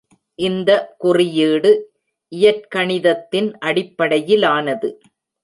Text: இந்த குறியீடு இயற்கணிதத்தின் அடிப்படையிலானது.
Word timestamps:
இந்த 0.39 0.69
குறியீடு 0.97 1.71
இயற்கணிதத்தின் 2.31 3.49
அடிப்படையிலானது. 3.61 4.89